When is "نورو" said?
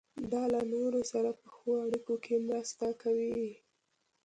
0.73-1.01